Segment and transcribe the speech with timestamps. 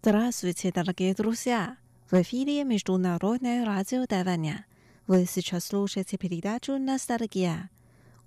[0.00, 1.76] Здравствуйте, дорогие друзья!
[2.08, 4.64] В эфире Международное радио Тайваня.
[5.08, 7.68] Вы сейчас слушаете передачу «Ностальгия».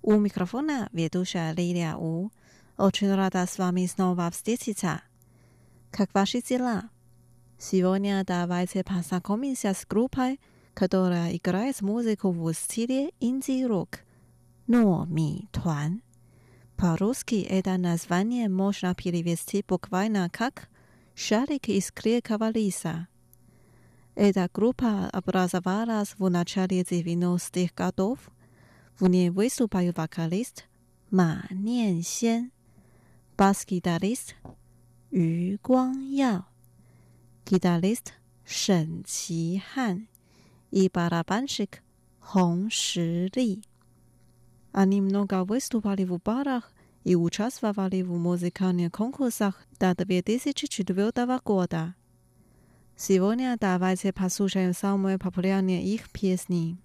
[0.02, 2.30] У микрофона ведущая Лилия У.
[2.76, 5.00] Очень рада с вами снова встретиться.
[5.90, 6.90] Как ваши дела?
[7.58, 10.40] Сегодня давайте познакомимся с группой,
[10.74, 14.00] которая играет музыку в стиле инди-рок.
[14.66, 16.02] «Но ми Туан».
[16.76, 20.68] По-русски это название можно перевести буквально как
[21.24, 23.06] «Шарик из крепкого риса».
[24.16, 28.18] Эта группа образовалась в начале 90-х годов.
[28.98, 30.64] В ней выступают вокалист
[31.12, 32.50] Ма Ниан
[33.38, 34.34] бас-гитарист
[35.12, 36.44] Ю Гуang Яо,
[37.46, 38.14] гитарист
[38.44, 40.08] Шэн Qi Хан
[40.72, 41.84] и барабанщик
[42.20, 43.62] Хong Ши Ли.
[44.72, 46.71] Они много выступали в барах
[47.04, 51.94] и участвовали в музыкальных конкурсах до 2004 года.
[52.96, 56.78] Сегодня давайте послушаем самые популярные их песни.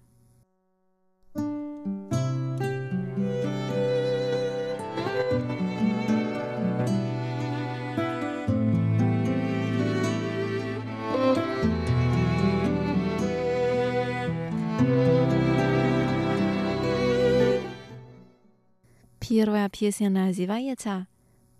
[19.27, 21.07] Первая песня называется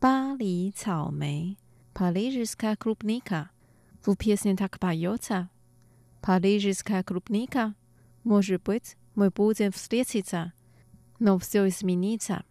[0.02, 1.58] «Ба ли цао мэй»
[1.94, 3.50] «Парижская клубника».
[4.06, 5.50] В песне так поется
[6.22, 7.74] «Парижская клубника».
[8.24, 10.54] Может быть, мы будем встретиться,
[11.20, 12.44] но все изменится.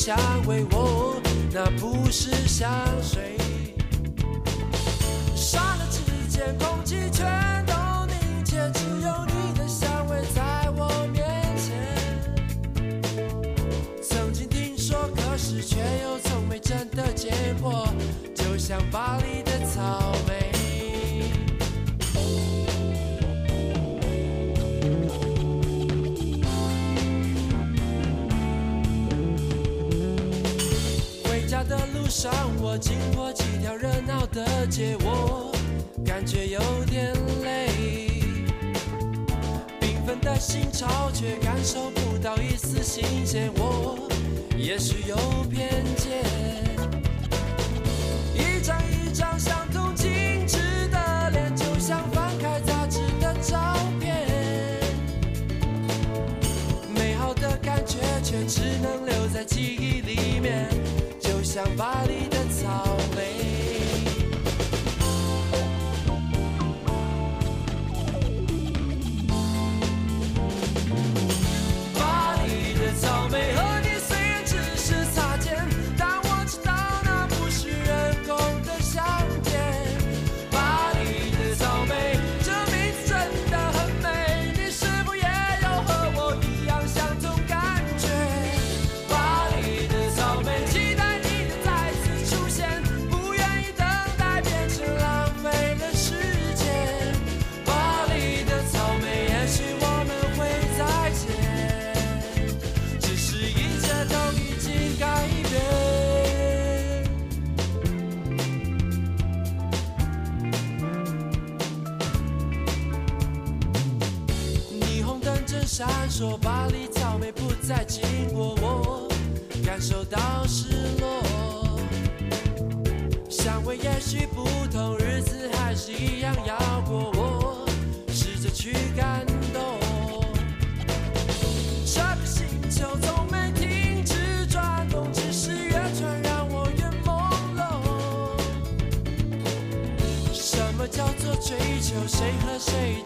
[0.00, 0.16] 香
[0.46, 1.20] 味，我
[1.52, 2.70] 那不是香
[3.02, 3.39] 水。
[32.20, 35.50] 上，我经过几条热闹的街，我
[36.04, 37.70] 感觉有点累。
[39.80, 43.50] 缤纷的心潮，却感受不到一丝新鲜。
[43.56, 43.98] 我
[44.54, 45.16] 也许有
[45.50, 46.22] 偏见，
[61.66, 62.29] somebody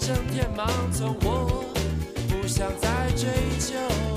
[0.07, 1.17] 整天忙从？
[1.23, 1.65] 我
[2.29, 3.27] 不想再追
[3.59, 4.14] 究。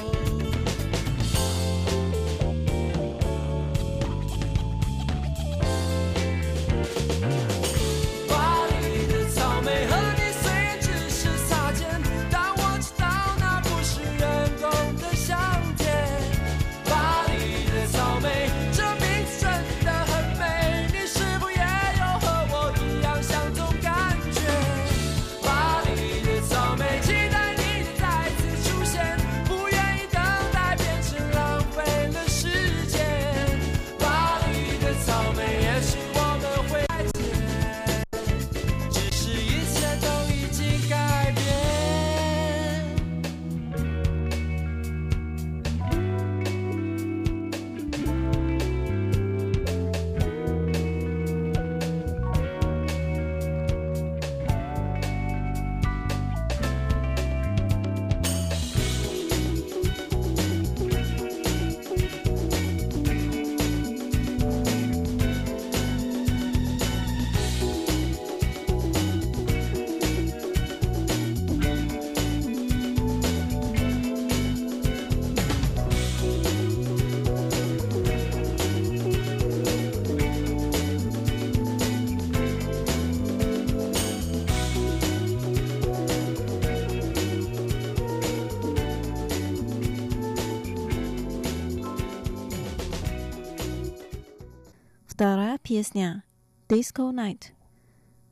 [95.18, 96.22] Wtará piesnia
[96.70, 97.52] Disco Night.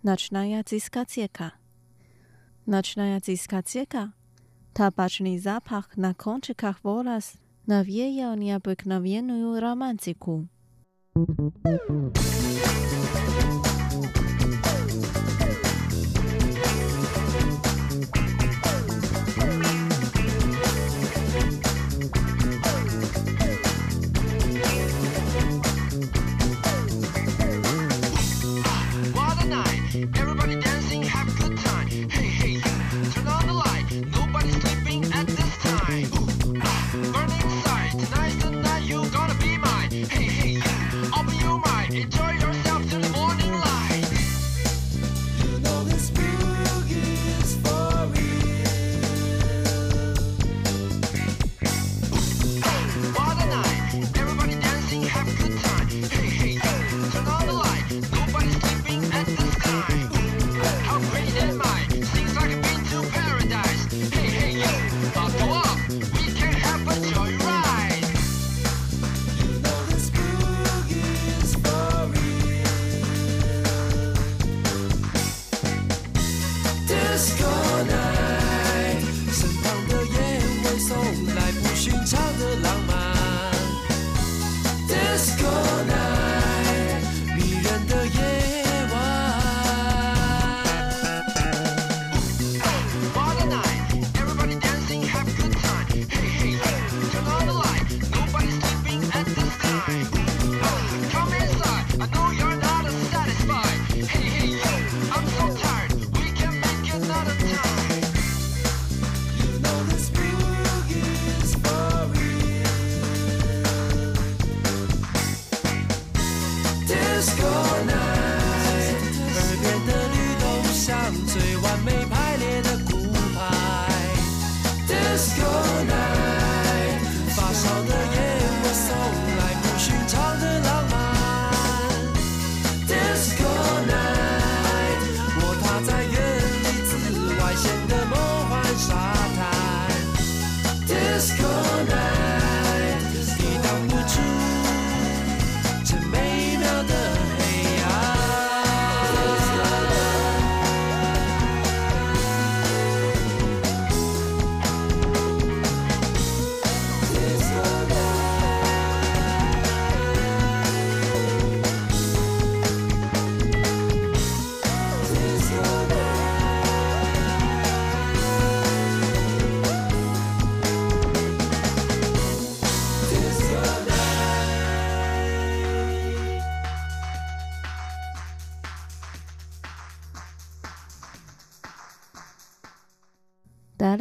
[0.04, 1.52] Nacznajacy skacieka.
[2.68, 4.12] Nacznajacy skacieka?
[4.74, 7.38] Tabaczny zapach na kończykach wolas
[7.68, 7.84] na
[8.36, 10.46] nieobyknowienną romantyku.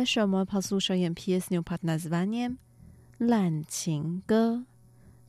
[0.04, 2.58] 那时我们抛出首演 pieśnię pod nazwaniem
[3.18, 4.64] Lancing Go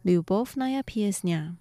[0.03, 1.55] Любовная песня.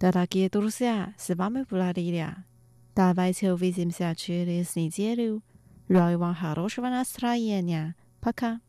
[0.00, 2.46] Дорогие друзья, с вами была Лилия.
[2.96, 5.42] Давайте увидимся через неделю.
[5.90, 7.94] Желаю вам хорошего настроения.
[8.18, 8.62] Пока.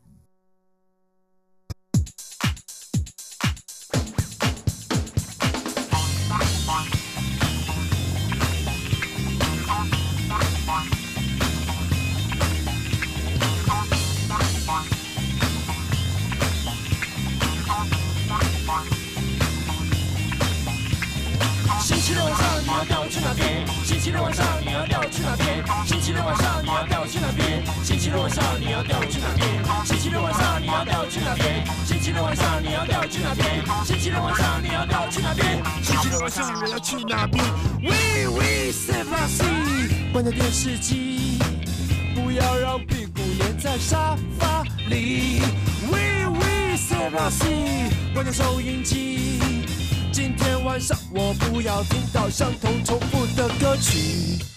[25.12, 25.62] 去哪边？
[25.86, 27.62] 星期六晚上你要带我去哪边？
[27.84, 29.44] 星期六晚上你要带我去哪边？
[29.84, 31.66] 星期六晚上你要带我去哪边？
[31.84, 33.44] 星期六晚上你要带我去哪边？
[33.84, 35.62] 星期六晚上你要带我去哪边？
[35.82, 37.44] 星期六晚上你要去哪边
[37.82, 37.92] ？We
[38.32, 39.44] we say f a s
[40.12, 41.38] 关掉电视机，
[42.14, 45.42] 不要让屁股粘在沙发里。
[45.90, 47.44] We we say f a s
[48.14, 49.40] 关掉收音机。
[50.10, 54.51] 今天晚上我不要听到相同重复的歌曲。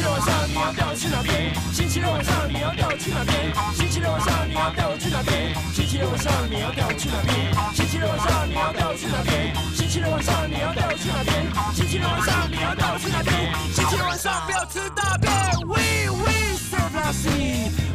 [0.00, 1.54] 星期六晚上你要带我去哪边？
[1.74, 3.52] 星期六晚上你要带我去哪边？
[3.74, 5.54] 星期六晚上你要带我去哪边？
[5.74, 7.44] 星期六晚上你要带我去哪边？
[7.74, 9.52] 星期六晚上你要带我去哪边？
[9.74, 11.52] 星期六晚上你要带我去哪边？
[11.74, 13.52] 星期六晚上你要带我去哪边？
[13.74, 15.30] 星期六晚上不要吃大便。
[15.68, 17.28] We we serve l a s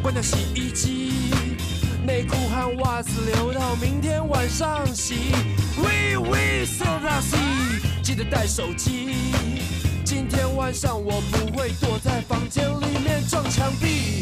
[0.04, 1.34] 关掉洗衣机，
[2.06, 5.32] 内裤和袜子留到明天晚上洗。
[5.76, 7.36] We we serve l a s
[8.04, 9.16] 记得带手机。
[10.28, 14.15] 今天晚上我不会躲在房间里面撞墙壁。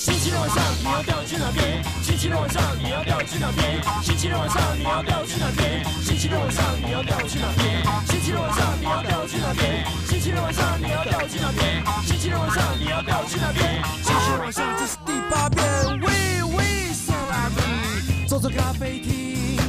[0.00, 1.84] 星期六晚上你要带我去哪边？
[2.02, 3.84] 星期六晚上你要带我去哪边？
[4.02, 5.84] 星期六晚上你要带我去哪边？
[6.02, 7.84] 星期六晚上你要带我去哪边？
[8.08, 9.84] 星期六晚上你要带我去哪边？
[10.08, 11.84] 星期六晚上你要带我去哪边？
[12.08, 13.84] 星期六晚上你要带我去哪边？
[14.00, 15.60] 星期六晚上这是第八遍。
[16.00, 16.64] We we
[16.96, 19.60] s a l a v 走走咖啡厅，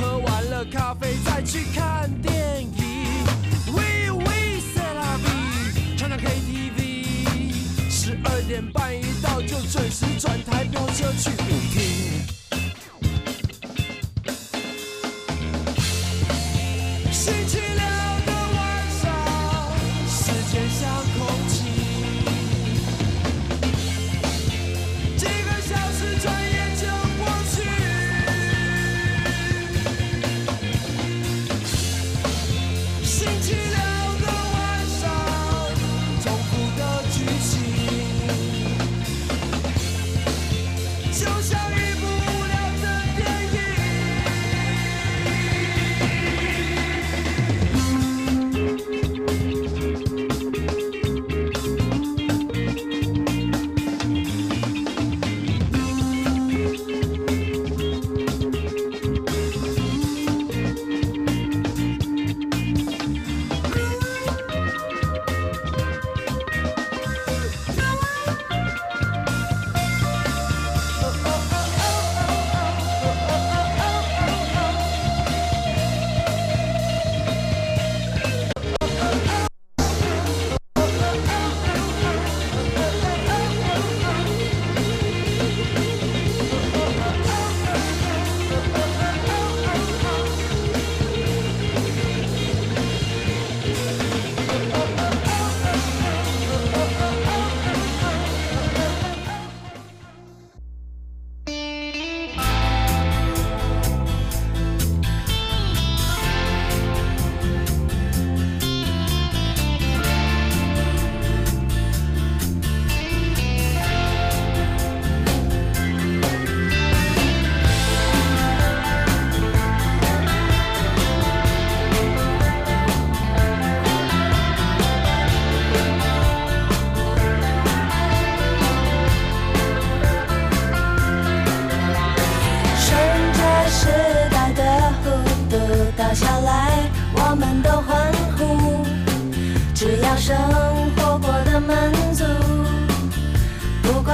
[0.00, 2.72] 喝完了咖啡再去看电影。
[3.68, 4.32] We we
[4.64, 5.28] s a l a v
[5.98, 6.57] 唱唱 KTV。
[8.24, 11.87] 二点半一到就准时转台飙车去舞厅。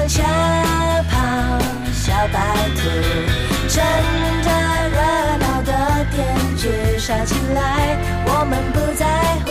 [0.06, 0.22] 下
[1.10, 1.14] 跑
[1.92, 2.38] 小白
[2.76, 2.80] 兔，
[3.68, 3.82] 趁
[4.42, 4.48] 着
[4.90, 4.98] 热
[5.38, 5.72] 闹的
[6.12, 7.96] 天，去耍起来。
[8.26, 9.04] 我们不在
[9.44, 9.46] 乎，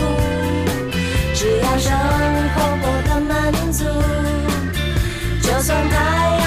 [1.34, 1.90] 只要生
[2.54, 3.32] 活过得满
[3.72, 3.84] 足，
[5.42, 6.43] 就算太。